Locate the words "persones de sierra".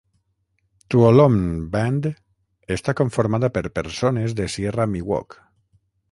3.75-4.89